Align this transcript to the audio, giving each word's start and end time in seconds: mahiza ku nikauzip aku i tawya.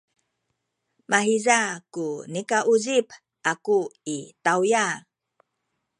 mahiza 1.09 1.57
ku 1.93 2.05
nikauzip 2.31 3.07
aku 3.51 3.79
i 4.17 4.17
tawya. 4.45 4.85